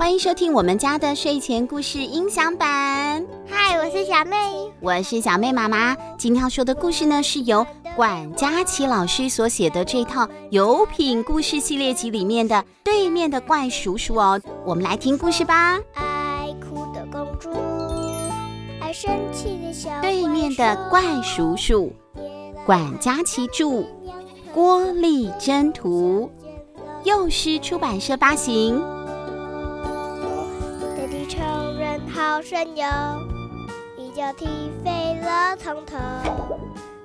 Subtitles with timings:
[0.00, 3.22] 欢迎收听我们家的睡前故事音响版。
[3.46, 4.34] 嗨，我是小妹，
[4.80, 5.94] 我是小妹妈妈。
[6.16, 14.40] 今天要说的故事呢，是由管家琪老师所写的这套有品故事系列集里面的《对面的怪叔叔》哦。
[14.64, 15.78] 我们来听故事吧。
[15.92, 17.50] 爱哭的公主，
[18.80, 21.92] 爱生气的小对面的怪叔叔，
[22.64, 23.84] 管家琪著，
[24.54, 26.30] 郭丽珍图，
[27.04, 28.82] 幼师出版社发行。
[32.42, 32.86] 神勇，
[33.98, 34.46] 一脚踢
[34.82, 35.96] 飞了从头。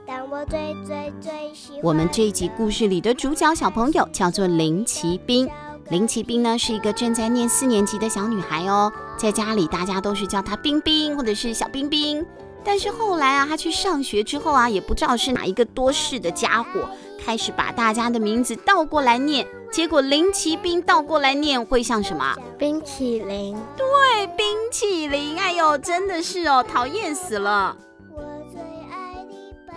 [0.07, 1.81] 但我最最最喜欢。
[1.83, 5.49] 我们这一集故事里的主角小朋友叫做林奇斌。
[5.89, 12.25] 林奇斌呢是一个正在念四年级的小女孩哦，在家里大家都是叫她冰冰或者是小冰冰。
[12.63, 16.89] 但是后来啊，她去上学之后啊，也不知道是哪一个多事的家伙，
[17.23, 19.45] 开始把大家的名字倒过来念。
[19.75, 22.33] 结果林奇兵倒过来念会像什么？
[22.57, 23.57] 冰淇淋。
[23.75, 25.37] 对，冰淇淋。
[25.37, 27.75] 哎呦，真的是哦，讨厌死了。
[28.09, 29.73] 我最爱你爸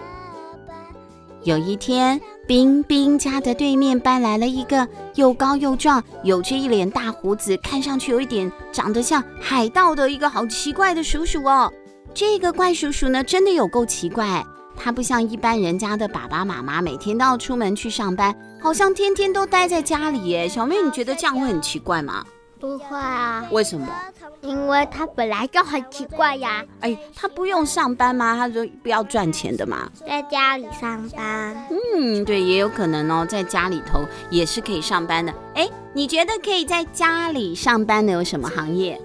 [0.69, 0.74] 爸。
[1.42, 11.72] 有一天，冰冰家的对面搬来了一个又高又壮、有着一脸大胡子、看上去有一点长得像海盗的一个好奇怪的叔叔哦。
[12.14, 14.46] 这个怪叔叔呢，真的有够奇怪。
[14.78, 20.48] 他不像一般人家的爸爸妈妈，每天都要出门去上班，好像天天都待在家里耶。
[20.48, 22.24] 小妹，你觉得这样会很奇怪吗？
[22.60, 23.44] 不会啊。
[23.50, 23.86] 为什么？
[24.40, 26.64] 因为他本来就很奇怪呀。
[26.80, 28.36] 哎，他不用上班吗？
[28.36, 31.66] 他说不要赚钱的嘛，在家里上班。
[31.70, 35.34] 嗯，对，也有可能哦，在家里头也是可以上班的。
[35.54, 39.00] 哎，你觉得可以在家里上班的有什么行业？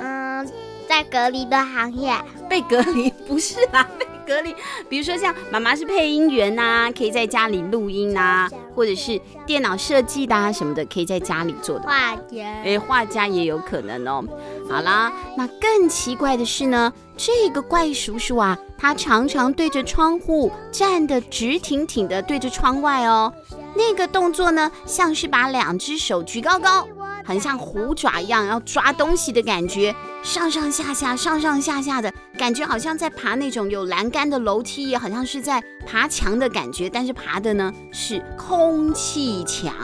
[0.00, 0.48] 嗯，
[0.88, 2.16] 在隔离的行业。
[2.48, 3.10] 被隔离？
[3.26, 3.86] 不是啊。
[4.26, 4.54] 隔离，
[4.88, 11.84] 比如说像妈妈是配音员呐、啊，可以在家里录音呐、啊，或者是电脑设计的啊什么的，可以在家里做的。
[11.86, 14.24] 画家，哎，画家也有可能哦。
[14.68, 23.32] 好啦，那更奇怪的是呢，这个怪叔叔啊，他常常对着窗户站得直挺挺的，对着窗外哦。
[23.74, 26.86] 那个动作呢，像是把两只手举高高。
[27.24, 39.74] 很像虎爪一样要抓东西的感觉，上上下下，上上下下的感觉，好像在爬那种有栏杆的楼梯，也好像是在爬墙的感觉，但是爬的呢是空气墙。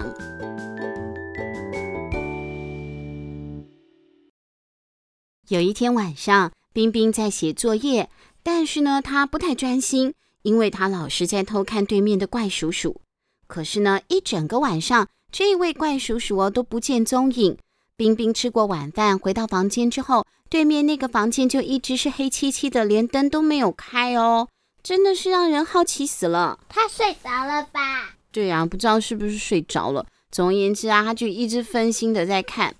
[5.49, 8.09] 有一天晚上，冰冰在写作业，
[8.43, 13.01] 但是呢，他不太专心，因为他老是在偷看对面的怪叔叔。
[13.47, 15.09] 可是呢，一整个晚上。
[15.33, 17.57] 这位怪叔叔哦都不见踪影。
[18.03, 24.49] 冰冰吃过晚饭回到房间之后，对面那个房间就一直是黑漆漆的，连灯都没有开哦，
[24.83, 26.59] 真的是让人好奇死了。
[26.69, 28.17] 他睡着了吧？
[28.33, 30.05] 对呀，不知道是不是睡着了。
[30.33, 32.75] 总而言之啊，他就一直分心的在看。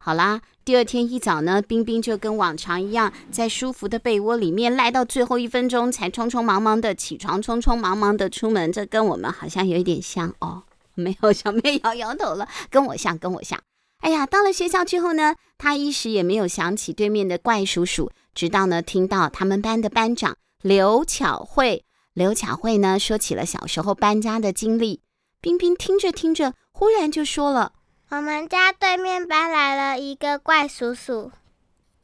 [0.00, 8.72] 好啦，第二天一早呢，冰冰就跟往常一样，在舒服的被窝里面赖到最后一分钟才匆匆忙忙的起床，匆匆忙忙的出门。
[8.72, 10.64] 这跟我们好像有一点像哦。
[10.96, 13.56] 没有，小妹摇摇头了，跟我像，跟我像。
[14.04, 25.00] 哎呀，到了学校之后呢，他一时也没有想起对面的怪叔叔，直到呢听到他们班的班长刘巧慧，刘巧慧呢说起了小时候搬家的经历。
[25.40, 27.72] 冰冰听着听着，忽然就说了
[28.12, 31.32] ：“我们家对面搬来了一个怪叔叔，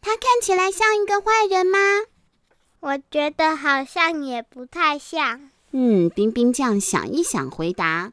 [0.00, 1.78] 他看起来像一个坏人吗？”
[2.80, 5.50] 我觉得好像也不太像。
[5.72, 8.12] 嗯，冰冰这样想一想，回答。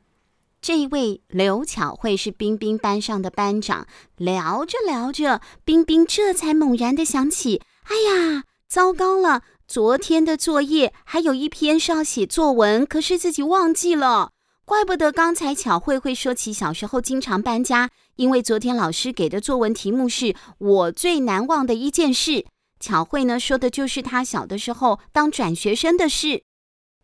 [0.62, 3.88] 这一位刘巧慧是冰冰班上的班长。
[4.18, 9.44] 聊着聊着，冰冰这才猛然的想起：哎呀，糟糕了！
[9.67, 14.31] 昨天的作业还有一篇是要写作文，可是自己忘记了。
[14.66, 22.46] 怪不得刚才巧慧会说起小时候经常搬家，因为昨天老师给的作文题目是我最难忘的一件事。
[22.79, 26.43] 巧慧呢，说的就是她小的时候当转学生的事。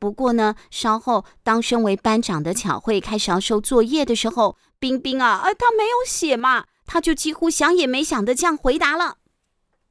[0.04, 9.16] 不过呢，稍后当身为班长的巧慧开始要收作业的时候，冰冰啊，呃，他没有写嘛，他就几乎想也没想的这样回答了：“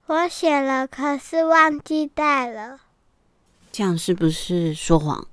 [0.08, 2.80] 我写了，可是忘记带了。”
[3.72, 5.26] 这样是不是说谎？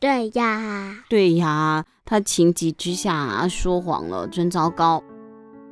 [0.00, 5.04] 对呀，对呀，他情急之下啊说谎了，真糟糕。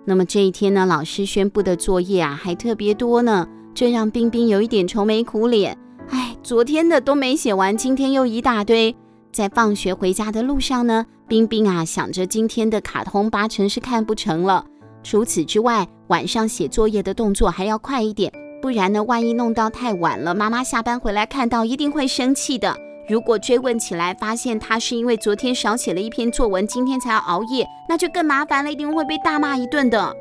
[0.04, 5.76] 那么这一天呢，老师宣布的作业啊还特别多呢，这让冰冰有一点愁眉苦脸。
[6.10, 8.94] 哎，昨天的都没写完，今天又一大堆。
[9.30, 14.64] 在放学回家的路上呢，冰冰啊想着今天的卡通八成是看不成了。
[15.02, 22.74] 除此之外，晚上写作业的动作还要快一点，不然呢，万一弄到太晚了，妈妈下班回来看到一定会生气的。
[23.08, 30.14] 如果追问起来，发现他是因为昨天少写了一篇作文，今天才要熬夜，那就更麻烦了，一定会被大骂一顿的。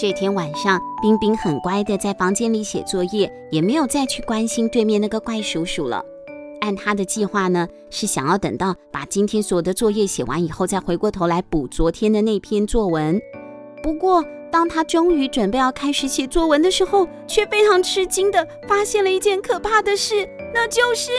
[0.00, 6.04] 这天晚上，冰冰很乖的在房间里写作业，也没有再去关心对面那个怪叔叔了。
[6.60, 13.20] 按他的计划呢，是想要等到把今天所有的作业写完以后，再回过头来补昨天的那篇作文。
[13.82, 21.10] 不过，当他终于准备要开始写作文的时候，却非常吃惊的发现了一件可怕的事，那就是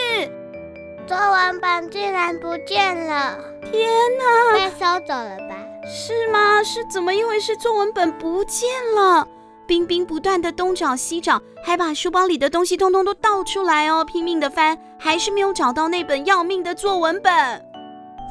[1.06, 3.38] 作文本竟然不见了！
[3.70, 5.66] 天哪，被收走了吧？
[5.84, 6.62] 是吗？
[6.62, 7.56] 是怎么一回事？
[7.56, 9.26] 作文本不见了。
[9.66, 17.32] 冰冰不断的东找西找，还把书包里的东西通通都倒出来哦，拼命的翻，还是没有找到那本要命的作文本。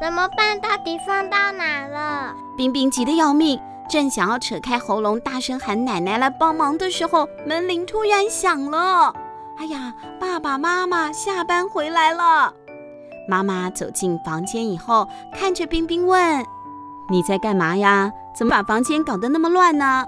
[0.00, 0.60] 怎么办？
[0.60, 2.34] 到底放到哪了？
[2.56, 3.58] 冰冰急得要命，
[3.88, 9.14] 正想要扯开喉咙大声喊奶奶来帮忙的时候，门铃突然响了。
[9.58, 12.54] 哎呀，爸爸妈妈下班回来了。
[13.28, 16.44] 妈妈走进房间以后，看着冰冰问
[17.10, 18.10] ：“你在干嘛呀？
[18.34, 20.06] 怎么把房间搞得那么乱呢？”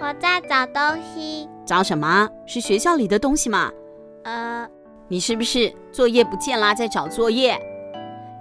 [0.00, 1.48] 我在找东西。
[1.66, 2.28] 找什么？
[2.46, 3.70] 是学校里的东西吗？
[4.24, 4.66] 呃，
[5.08, 6.74] 你是不是作业不见啦？
[6.74, 7.60] 在找作业？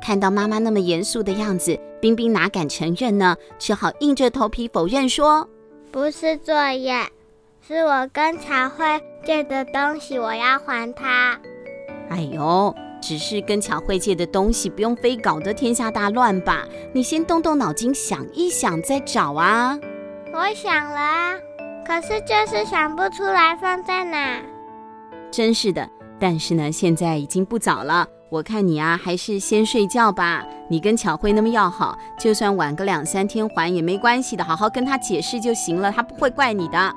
[0.01, 3.36] 看到妈妈那么严肃的样子，冰冰哪敢承认呢？
[3.59, 5.50] 只好硬着头皮否认说
[5.92, 7.06] ：“不是作业，
[7.68, 8.86] 是我跟茶慧
[9.25, 11.38] 借的东西，我要还他。”
[12.09, 16.64] 哎呦，只是跟巧慧借的东西，不用非搞得天下大乱吧？
[16.94, 19.78] 你先动动脑筋想一想再找啊。
[20.34, 21.34] 我想了啊。
[21.86, 24.42] 可是就是想不出来放在哪，
[25.32, 25.90] 真是的。
[26.20, 30.46] 但是呢，现在已经不早了，我看你啊，还是先睡觉吧。
[30.70, 36.94] 你跟巧慧那么要好，就算晚个两三天还也没关系的，好好跟她解释就行了，她不会怪你的。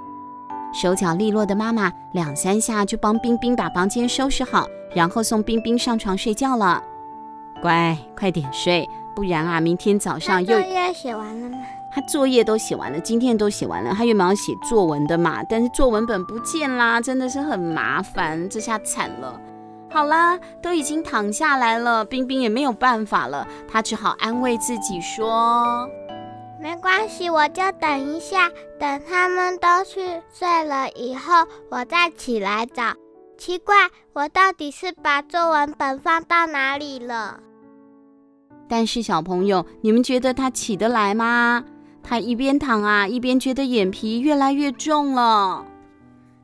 [0.72, 6.82] 手脚利落的妈妈两三下就帮冰冰把房间收拾好，然后送冰冰上床睡觉了。
[7.62, 10.58] 乖，快点睡，不然啊，明天早上又。
[10.58, 11.58] 作业写完了吗？
[11.92, 13.92] 他作业都写完了，今天都写完了。
[13.92, 18.48] 他原本要写作文的嘛，但是作文本不见啦，真的是很麻烦。
[18.48, 19.40] 这下惨了。
[19.90, 25.88] 好啦，都已经躺下来了，冰冰也没有办法了，他只好安慰自己说
[26.62, 28.48] ：“没关系，我就等一下，
[28.78, 30.00] 等他们都去
[30.32, 32.94] 睡了以后，我再起来找。
[33.40, 33.74] 奇怪，
[34.12, 37.40] 我到底是把作文本放到哪里了？”
[38.68, 41.64] 但是小朋友，你们觉得他起得来吗？
[42.02, 45.64] 他一边躺啊，一边觉得眼皮越来越重了。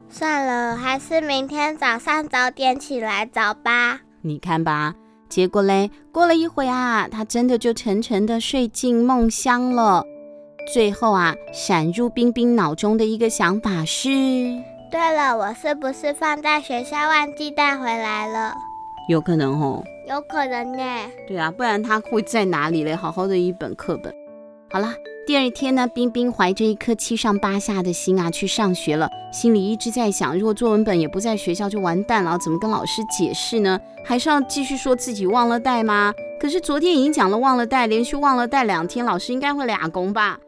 [0.09, 4.01] 算了，还是明天早上早点起来找吧。
[4.23, 4.95] 你看吧，
[5.29, 10.03] 结果嘞，过了一会啊，他真的就沉沉的睡进梦乡了。
[10.73, 14.09] 最后啊，闪入冰冰脑中的一个想法是：
[14.91, 18.55] 对了，我是不是放在学校忘记带回来了？
[19.09, 20.83] 有可能哦，有可能呢。
[21.27, 22.95] 对啊，不然它会在哪里嘞？
[22.95, 24.15] 好好的一本课本。
[24.71, 24.95] 好啦。
[25.27, 29.11] 第二天呢，冰冰怀着一颗七上八下的心啊，去上学了。
[29.33, 33.81] 心里一直在想，如果作文本也不在学校，就完蛋了，怎么跟老师解释呢？
[34.05, 36.15] 还是要继续说自己忘了带吗？
[36.41, 40.39] 可是昨天已经讲了忘了带，连续忘了带两天，老师应该会俩工吧？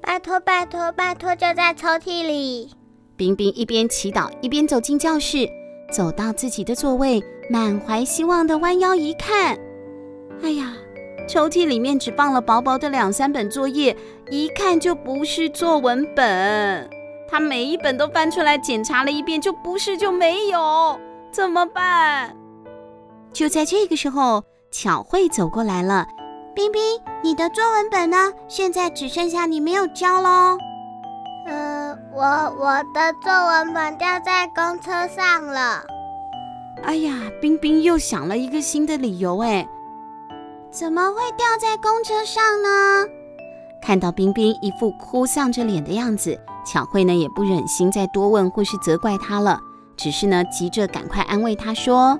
[0.00, 2.70] 拜托拜托拜托，就在抽屉里。
[3.18, 5.50] 冰冰一边祈祷，一边走进教室，
[5.90, 7.20] 走到自己的座位，
[7.50, 9.58] 满怀希望的弯腰一看，
[10.40, 10.72] 哎呀！
[11.26, 13.94] 抽屉里面只放了薄薄的两三本作业，
[14.30, 16.88] 一看就不是作文本。
[17.28, 20.98] 他每一本都翻出来检查了一遍，就不是就没有，
[21.30, 22.34] 怎么办？
[23.32, 26.06] 就在这个时候，巧慧走过来了。
[26.54, 26.80] 冰冰，
[27.22, 28.32] 你的作文本呢？
[28.46, 30.56] 现在只剩下你没有交喽。
[31.46, 31.77] 呃，
[32.18, 35.84] 我我的作文本掉在公车上了。
[36.82, 39.64] 哎呀，冰冰又想了一个新的理由，哎。
[40.68, 43.06] 怎么会掉在公车上呢？
[43.80, 49.60] 看到冰冰一副哭丧着脸的样子，巧慧呢也不忍心再多问或是责怪她了，
[49.96, 52.18] 只是呢急着赶快安慰她说：“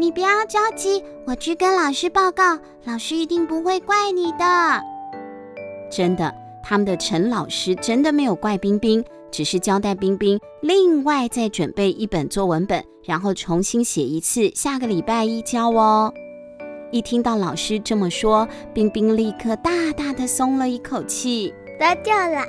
[0.00, 4.80] 你不要着急，我去跟老师报告，老师一定不会怪你的。”
[5.92, 16.12] 真的，他们的陈老师真的没有怪冰冰，只是交代冰冰另外再准备一本作文本，然后重新写一次，下个礼拜一交哦。
[16.92, 22.44] 一听到老师这么说，冰冰立刻大大的松了一口气，得救了。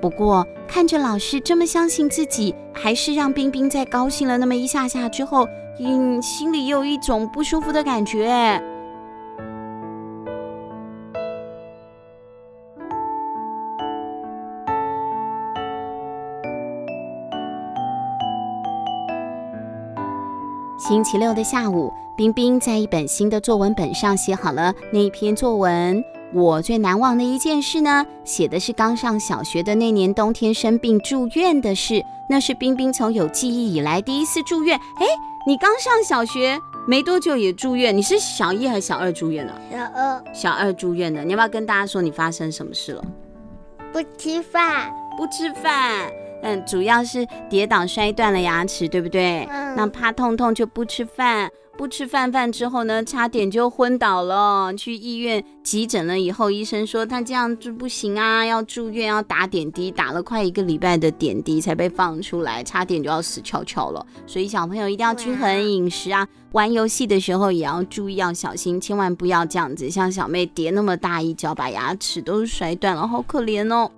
[0.00, 5.46] 不过看着老师这么相信自己，还是让冰冰在高兴了那么一下下之后，
[5.78, 8.62] 嗯，心里有一种不舒服的感觉。
[20.88, 26.04] 星期六的下午，冰冰在一本新的作文本上写好了那一篇作文。
[26.32, 32.00] 我最难忘的一件事呢，写的是刚上小学的那年冬天生病住院的事。
[32.30, 34.78] 那是冰冰从有记忆以来第一次住院。
[34.78, 35.06] 哎，
[35.44, 37.96] 你刚上小学没多久也住院？
[37.96, 39.52] 你是小一还是小二住院的？
[39.72, 40.24] 小二。
[40.32, 43.02] 小二住院的，你要不要跟大家说你发生什么事了？
[43.92, 44.94] 不吃饭。
[45.18, 46.08] 不吃饭。
[46.42, 49.44] 嗯，主要是跌倒摔断了牙齿，对不对？
[49.50, 49.74] 嗯。
[49.76, 51.50] 那怕痛痛就不吃饭。
[51.78, 54.72] 不吃饭饭之后呢，差点就昏倒了。
[54.78, 64.06] 去医院急诊了以后，医生说他这样就不行啊，要住院，要打点滴，打了快一个礼拜的点滴才被放出来，差点就要死翘翘了。
[64.26, 73.90] 所以小朋友一定要均衡饮食啊，玩游戏的时候也要注意，要小心，千万不要这样子，像小妹跌那么大一跤，把牙齿都摔断了，好可怜哦。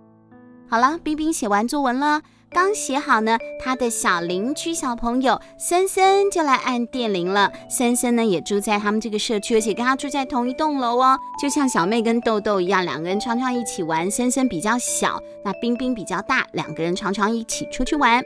[0.71, 2.21] 好了，冰冰写完作文了。
[2.51, 7.51] 刚写好呢，他的小邻居小朋友森森就来按电铃了。
[7.71, 14.11] 森森呢也住在他们这个社区，而且跟他住在同一栋楼哦，就像小妹跟豆豆一样，两个人常常一起玩。
[14.11, 18.23] 森森比较小，那冰冰比较大，两个人常常一起出去玩。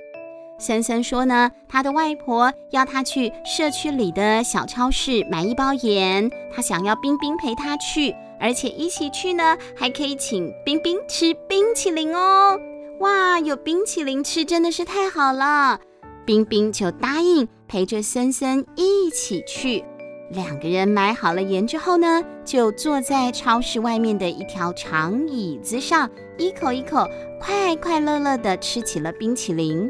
[0.58, 12.58] 森森说呢，他的外婆要他去社区里的小超市买一包盐，他想要冰冰陪他去，而且一起去呢，还可以请冰冰吃冰淇淋哦。
[12.98, 15.78] 哇，有冰淇淋吃真的是太好了！
[16.26, 19.84] 冰冰就答应陪着森森一起去。
[20.30, 27.06] 两个人买好了盐之后呢，就坐在超市外面的一条长椅子上，一口一口
[27.40, 29.88] 快快乐乐地吃起了冰淇淋。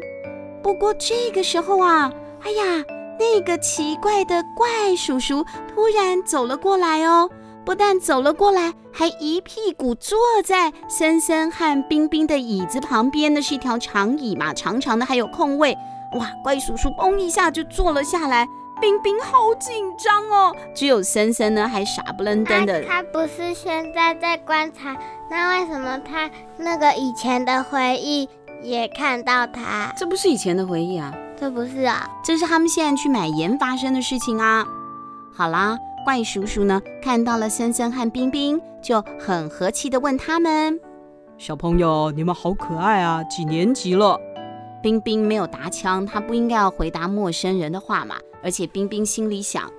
[0.62, 2.84] 不过这个时候啊，哎呀，
[3.18, 5.44] 那个奇怪的怪叔叔
[5.74, 7.30] 突然走了过来哦。
[7.64, 13.32] 不但走了过来，还一屁股坐在森森和冰冰的椅子旁边。
[13.32, 15.76] 那是一条长椅嘛，长长的，还有空位。
[16.18, 18.46] 哇，怪叔叔嘣一下就坐了下来，
[18.80, 20.54] 冰冰好紧张哦。
[20.74, 22.82] 只有森森呢，还傻不愣登的。
[22.82, 24.96] 他不是现在在观察，
[25.30, 26.28] 那为什么他
[26.58, 28.28] 那个以前的回忆
[28.62, 29.92] 也看到他？
[29.96, 34.66] 这不是以前的回忆啊，这不是啊，这是他们现在去买盐发生的事情啊。
[35.32, 35.78] 好啦。
[36.04, 40.80] 怪叔叔呢，看到了森森和冰冰，就很和气的问他们
[41.38, 43.22] ：“小朋友，你们好可爱啊！
[43.24, 44.18] 几年级了？”
[44.82, 48.16] 冰冰没有答腔，他不应该要回答陌生人的话嘛。
[48.42, 49.70] 而且冰冰心里想：“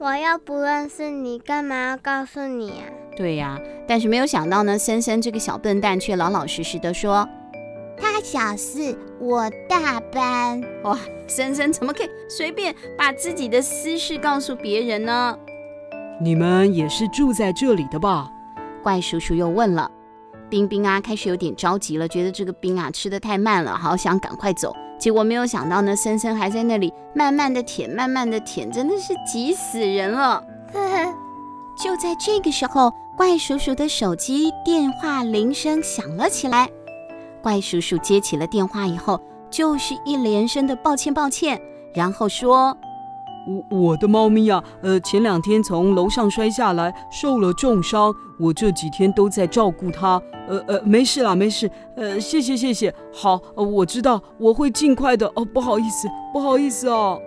[0.00, 7.28] 我又不认识你，干嘛要告诉你啊？”对呀，但是没有想到呢，森森这个小笨蛋却老老实实的说。
[7.98, 10.62] 他小四，我大班。
[10.82, 15.38] 哇，森森怎么可以随便把自己的私事告诉别人呢？
[16.22, 18.30] 你们也是住在这里的吧？
[18.80, 19.90] 怪叔叔又问了。
[20.48, 24.72] 冰冰啊，开始有点着急了，觉得这个冰啊吃的太慢了，好想赶快走。
[25.00, 30.44] 结果没有想到呢，森森还在那里慢慢的舔，慢慢的舔，真的是急死人了。
[31.76, 36.70] 就在这个时候，怪叔叔的手机电话铃声响了起来。
[37.42, 41.60] 怪叔叔接起了电话以后，就是一连声的抱歉抱歉，
[41.96, 42.76] 然后说
[43.46, 57.20] ：“我我的猫咪呀，呃，前两天从楼上摔下来，受了重伤，我这几天都在照顾它，呃呃，没事啦，没事，呃，谢谢谢谢，好，我知道我会尽快的，哦，不好意思，不好意思哦。”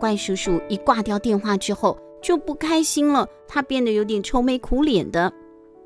[0.00, 5.32] 怪叔叔一挂掉电话之后就不开心了，他变得有点愁眉苦脸的。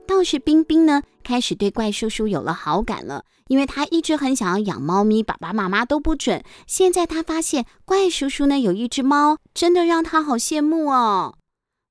[0.06, 6.44] 倒是冰冰呢，开始对怪叔叔有了好感了，因为他一直很想要养猫咪，爸爸妈妈都不准。
[6.68, 11.34] 现在他发现怪叔叔呢有一只猫，真的让他好羡慕哦。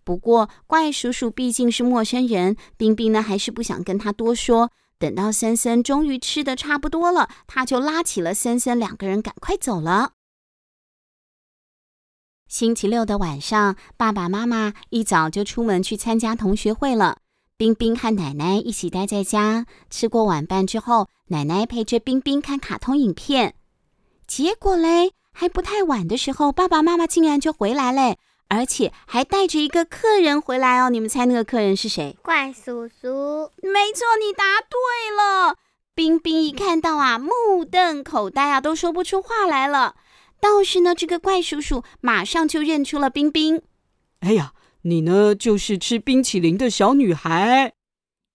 [0.06, 4.72] 不过怪叔叔毕竟是陌生人，冰冰呢还是不想跟他多说。
[4.98, 10.14] 等到森森终于吃的差不多了，他就拉起了森森，两个人赶快走了。
[12.48, 17.18] 星期六的晚上，爸爸妈妈一早就出门去参加同学会了。
[17.58, 23.56] 冰冰和奶奶一起待在家，吃过晚饭之后，奶奶陪着冰冰看卡通影片。
[24.28, 28.18] 结果嘞，还不太晚的时候，爸爸妈妈竟然就回来嘞，
[28.50, 30.90] 而且还带着一个客人回来哦。
[30.90, 32.18] 你们猜那个客人是谁？
[32.22, 33.50] 怪叔叔。
[33.64, 35.56] 没错，你答对了。
[35.94, 39.96] 冰冰一看到啊，目瞪口呆啊，都说不出话来了。
[40.42, 43.62] 倒是呢，这个怪叔叔马上就认出了冰冰。
[44.20, 44.52] 哎呀！
[44.88, 47.74] 你呢，就是吃冰淇淋的小女孩。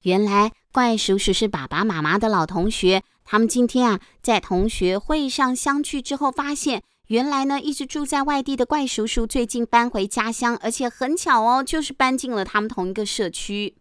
[0.03, 13.77] 原来怪叔叔是爸爸妈妈的老同学，他们今天啊在同学会上相聚之后，发现原来呢一直住在外地的怪叔叔最近搬回家乡，而且很巧哦，就是搬进了他们同一个社区。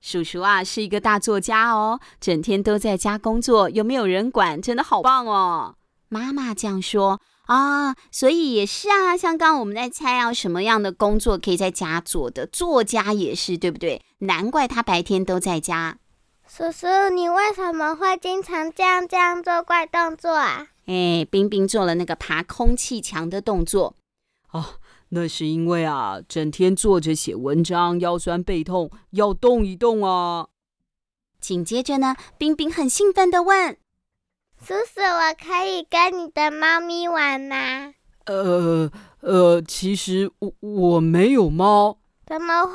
[0.00, 4.60] 叔叔啊是一个大作家哦，整天都在家工作，有没有人管？
[4.60, 5.76] 真的好棒哦。
[6.08, 7.20] 妈妈这样说。
[7.50, 12.46] 啊，所以也是啊，像刚刚我们在猜啊，什么样的工作可以在家做的？
[12.46, 14.00] 作家也是，对不对？
[14.18, 15.98] 难怪他白天都在家。
[16.46, 20.68] 叔叔，你为什么会经常这样这样做怪动作啊？
[20.86, 23.96] 哎，冰冰做了那个爬空气墙的动作。
[24.52, 24.64] 哦，
[25.08, 30.46] 那是因为啊，整天坐着写文章，腰酸背痛，要动一动啊。
[31.40, 33.76] 紧接着呢，冰冰很兴奋的问
[34.62, 37.94] ：“叔叔，我可以跟你的猫咪玩吗？”
[38.26, 38.90] 呃
[39.20, 41.98] 呃，其实我我没有猫。
[42.26, 42.72] 怎么会？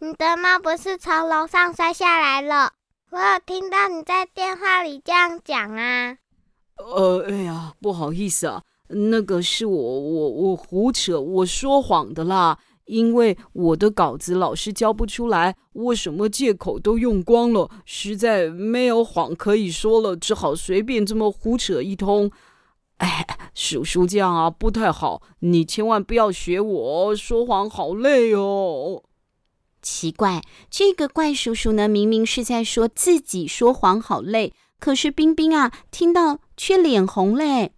[0.00, 2.72] 你的猫不是从楼上摔下来了？
[3.10, 6.16] 我有听到你在电话里这样讲啊。
[6.76, 8.62] 呃，哎呀，不好意思啊。
[8.88, 12.58] 那个是我我我胡扯，我说谎的啦。
[12.90, 22.30] 因为我的稿子老是交不出来，我什么借口都用光了，实在没有谎可以说了，只好随便这么胡扯一通。
[22.96, 29.04] 哎，叔叔这样啊不太好，你千万不要学我，说谎好累哦。
[29.80, 37.72] 奇怪，这个怪叔叔呢，明明是在说自己说谎好累，可是冰冰啊，听到却脸红嘞。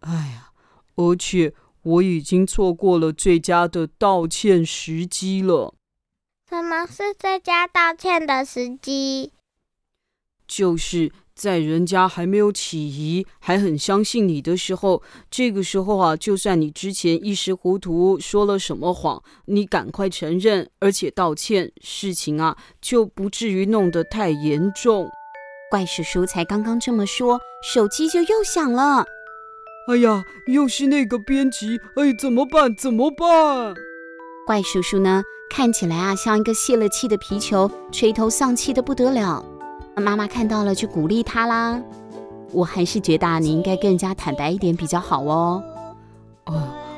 [0.00, 0.50] 哎呀，
[0.96, 1.54] 而且
[1.88, 5.74] 我已经错过了最佳的道歉时机了。
[6.48, 9.32] 什么是最佳道歉的时机？
[10.46, 25.08] 就是在人家还没有起疑，还很相信你的时候，这个时候啊，就算你之前一时糊涂说了什么谎，你赶快承认，而且道歉，事情啊就不至于弄得太严重。
[25.70, 29.04] 怪叔叔才刚刚这么说，手机就又响了。
[29.88, 31.80] 哎呀，又是那个编辑！
[31.96, 32.76] 哎，怎么办？
[32.76, 33.74] 怎么办？
[34.46, 35.22] 怪叔叔呢？
[35.48, 39.42] 看起来啊，像一个泄了气的皮球，垂头丧气的不得了。
[39.96, 41.80] 妈妈看到了，就鼓励他啦。
[42.52, 45.62] 我还是觉得你应该更加坦白一点比较好哦。
[46.44, 46.52] 啊，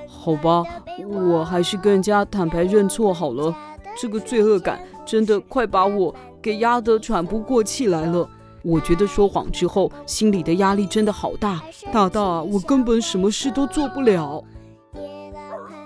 [0.09, 0.64] 好吧，
[1.07, 3.55] 我还是跟人家坦白认错好了。
[3.96, 8.29] 这个罪恶感真的快把我给压得喘不过气来了。
[8.62, 14.42] 我觉得说谎之后，心里的压力真的好大，大大，我根本什么事都做不了。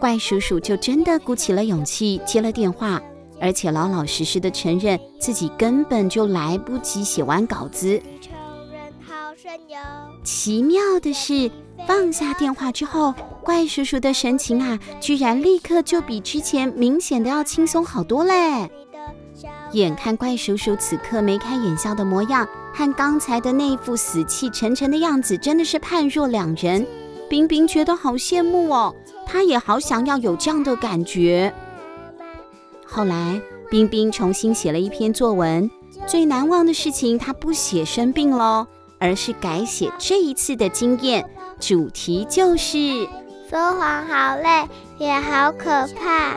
[0.01, 3.01] 怪叔叔就真的鼓起了勇气接了电话，
[3.41, 8.03] 而且老老实实的承认自己根本就来不及写完稿子。
[10.23, 11.51] 奇妙的是，
[11.87, 18.71] 放下电话之后，怪叔叔的神情啊，居然立刻就比之前明显的要轻松好多嘞。
[19.73, 26.85] 眼看怪叔叔此刻眉开眼笑的模样，和刚才的那副死气沉沉的样子，真的是判若两人。
[27.31, 28.95] 冰冰觉得好羡慕哦，
[29.27, 31.55] 她也好想要有这样的感觉。
[32.85, 35.71] 后来，冰冰重新写了一篇作文，
[36.07, 38.67] 最难忘的事情，她不写生病喽，
[38.99, 41.25] 而是改写这一次的经验，
[41.59, 43.07] 主题就是
[43.49, 46.37] 说谎好累，也好可怕。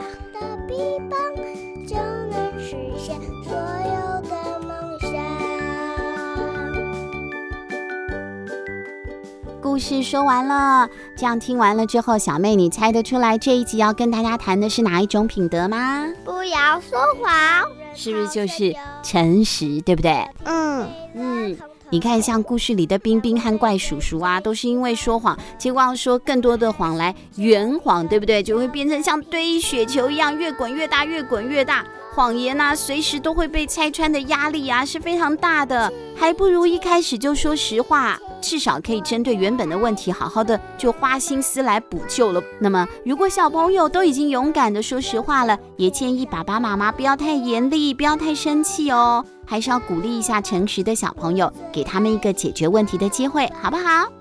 [9.67, 16.07] 故事说完了，这样听完了之后，小妹你猜得出来这一集要跟大家谈的是哪一种品德吗？
[16.23, 20.25] 不要说谎，是不是就是诚实，对不对？
[20.45, 21.57] 嗯嗯，
[21.89, 28.41] 你看，像故事里的冰冰和怪叔叔啊，都是因为说谎，结果要说更多的谎来圆谎，对不对？
[28.41, 31.85] 就会变成像堆雪球一样，越滚越大，越滚越大。
[32.17, 42.41] 谎言呐，随时都会被拆穿的压力啊，是非常大的，还不如一开始就说实话，至少可以针对原本的问题，好好的就花心思来补救了。
[42.59, 54.11] 那么，如果小朋友都已经勇敢的说实话了，也建议爸爸妈妈不要太严厉，不要太生气哦，还是要鼓励一下诚实的小朋友，给他们一个解决问题的机会，好不好？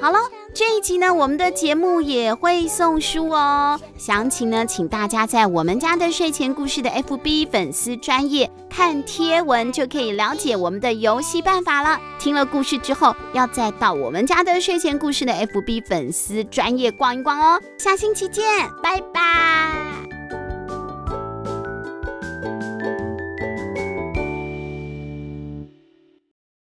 [0.00, 0.18] 好了。
[0.54, 3.78] 这一集呢，我们的节目也会送书哦。
[3.98, 12.00] 详情呢，请大家在我们家的睡前故事的 FB 粉丝专页看贴文，就可以了解我们的游戏办法了。
[12.18, 17.60] 听了故事之后，要再到我们家的睡前故事的 FB 粉丝专业逛一逛哦。
[17.76, 18.42] 下星期见，
[18.82, 20.05] 拜拜。